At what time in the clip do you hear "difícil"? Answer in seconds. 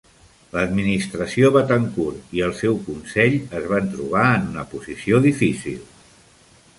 5.27-5.77